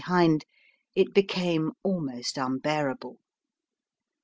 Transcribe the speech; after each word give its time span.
behind, 0.03 0.43
it 0.95 1.13
became 1.13 1.73
almost 1.83 2.35
unbearable. 2.35 3.17